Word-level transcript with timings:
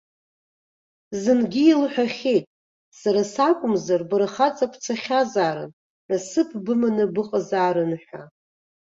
Зынгьы 1.21 1.63
илҳәахьеит, 1.71 2.45
сара 2.99 3.21
сакәымзар, 3.33 4.01
бара 4.09 4.27
хаҵа 4.33 4.65
бцахьазаарын, 4.71 5.71
насыԥ 6.09 6.49
быманы 6.63 7.05
быҟазаарын 7.13 7.91
ҳәа. 8.03 8.23